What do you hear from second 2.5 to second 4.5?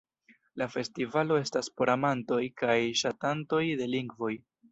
kaj ŝatantoj de lingvoj.